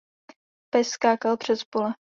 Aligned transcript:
Pes 0.71 0.89
skákal 0.89 1.37
přes 1.37 1.63
pole. 1.63 1.93